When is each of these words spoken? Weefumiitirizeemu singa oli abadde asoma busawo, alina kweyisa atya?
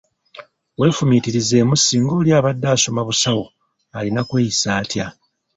Weefumiitirizeemu 0.79 1.75
singa 1.77 2.13
oli 2.19 2.29
abadde 2.39 2.67
asoma 2.75 3.01
busawo, 3.07 3.45
alina 3.97 4.21
kweyisa 4.29 4.69
atya? 4.81 5.05